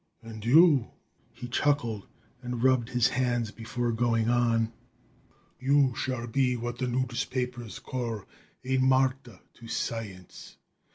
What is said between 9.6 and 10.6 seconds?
science.